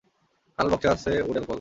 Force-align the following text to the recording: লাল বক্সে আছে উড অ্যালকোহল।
লাল 0.59 0.67
বক্সে 0.71 0.87
আছে 0.89 1.11
উড 1.19 1.35
অ্যালকোহল। 1.35 1.49